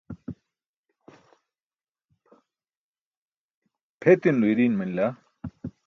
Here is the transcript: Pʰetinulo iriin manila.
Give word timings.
Pʰetinulo 3.99 4.45
iriin 4.51 4.73
manila. 4.79 5.05